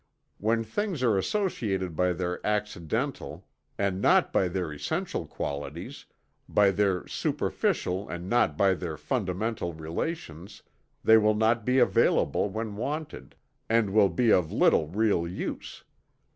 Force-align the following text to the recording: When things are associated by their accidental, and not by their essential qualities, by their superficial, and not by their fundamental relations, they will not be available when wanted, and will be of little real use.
When 0.39 0.63
things 0.63 1.03
are 1.03 1.15
associated 1.15 1.95
by 1.95 2.13
their 2.13 2.43
accidental, 2.43 3.45
and 3.77 4.01
not 4.01 4.33
by 4.33 4.47
their 4.47 4.73
essential 4.73 5.27
qualities, 5.27 6.05
by 6.49 6.71
their 6.71 7.05
superficial, 7.05 8.09
and 8.09 8.27
not 8.27 8.57
by 8.57 8.73
their 8.73 8.97
fundamental 8.97 9.73
relations, 9.73 10.63
they 11.03 11.17
will 11.19 11.35
not 11.35 11.65
be 11.65 11.77
available 11.77 12.49
when 12.49 12.77
wanted, 12.77 13.35
and 13.69 13.91
will 13.91 14.09
be 14.09 14.31
of 14.31 14.51
little 14.51 14.87
real 14.87 15.27
use. 15.27 15.83